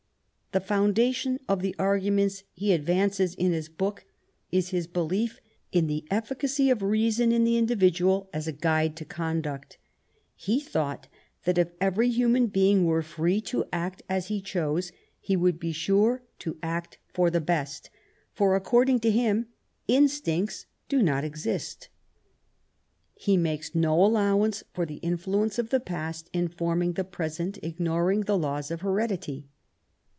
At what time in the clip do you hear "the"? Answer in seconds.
0.53-0.59, 1.61-1.73, 5.87-6.03, 7.45-7.55, 17.29-17.39, 24.85-24.95, 25.69-25.79, 26.91-27.05, 28.23-28.37